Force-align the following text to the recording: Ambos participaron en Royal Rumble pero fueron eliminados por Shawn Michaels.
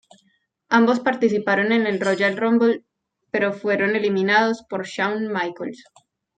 Ambos 0.69 0.99
participaron 0.99 1.71
en 1.71 1.99
Royal 2.01 2.35
Rumble 2.35 2.83
pero 3.29 3.53
fueron 3.53 3.95
eliminados 3.95 4.63
por 4.67 4.83
Shawn 4.87 5.27
Michaels. 5.31 5.85